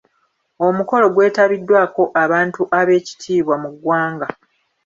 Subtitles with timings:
[0.67, 4.27] Omukolo gwetabiddwako abantu ab'ekitiibwa mu ggwanga.